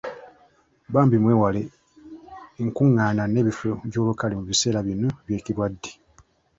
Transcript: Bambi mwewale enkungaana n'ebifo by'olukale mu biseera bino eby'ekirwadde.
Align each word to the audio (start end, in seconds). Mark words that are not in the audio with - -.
Bambi 0.93 1.17
mwewale 1.23 1.61
enkungaana 2.61 3.23
n'ebifo 3.27 3.71
by'olukale 3.89 4.33
mu 4.39 4.43
biseera 4.49 4.79
bino 4.87 5.07
eby'ekirwadde. 5.21 5.91